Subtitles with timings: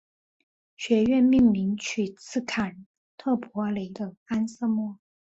[0.77, 2.87] 学院命名取自坎
[3.19, 4.97] 特伯雷的安瑟莫。